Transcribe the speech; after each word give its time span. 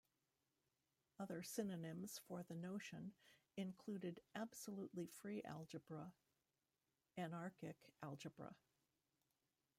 Other 1.19 1.43
synonyms 1.43 2.19
for 2.27 2.41
the 2.41 2.55
notion 2.55 3.13
include 3.55 4.19
absolutely 4.33 5.05
free 5.05 5.43
algebra, 5.43 6.11
anarchic 7.19 7.75
algebra. 8.01 8.55